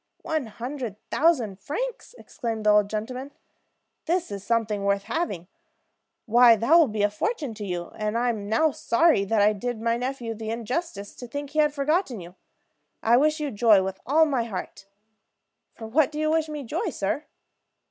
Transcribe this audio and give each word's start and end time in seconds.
"One 0.23 0.47
hundred 0.47 0.95
thousand 1.11 1.59
francs!" 1.59 2.15
exclaimed 2.17 2.65
the 2.65 2.71
old 2.71 2.89
gentleman. 2.89 3.33
"That 4.07 4.31
is 4.31 4.43
something 4.43 4.83
worth 4.83 5.03
having. 5.03 5.47
Why, 6.25 6.55
that 6.55 6.73
will 6.73 6.87
be 6.87 7.03
a 7.03 7.09
fortune 7.11 7.53
to 7.53 7.63
you; 7.63 7.91
and 7.95 8.17
I 8.17 8.29
am 8.29 8.49
now 8.49 8.71
sorry 8.71 9.23
that 9.25 9.43
I 9.43 9.53
did 9.53 9.79
my 9.79 9.97
nephew 9.97 10.33
the 10.33 10.49
injustice 10.49 11.13
to 11.17 11.27
think 11.27 11.51
he 11.51 11.59
had 11.59 11.71
forgotten 11.71 12.19
you. 12.19 12.33
I 13.03 13.15
wish 13.17 13.39
you 13.39 13.51
joy 13.51 13.83
with 13.83 13.99
all 14.07 14.25
my 14.25 14.45
heart!" 14.45 14.87
"For 15.75 15.85
what 15.85 16.11
do 16.11 16.17
you 16.17 16.31
wish 16.31 16.49
me 16.49 16.63
joy, 16.63 16.89
sir?" 16.89 17.25